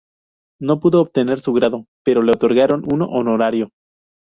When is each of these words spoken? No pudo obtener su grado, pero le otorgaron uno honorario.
No 0.59 0.79
pudo 0.79 0.99
obtener 0.99 1.41
su 1.41 1.53
grado, 1.53 1.85
pero 2.03 2.23
le 2.23 2.31
otorgaron 2.31 2.83
uno 2.91 3.05
honorario. 3.05 3.69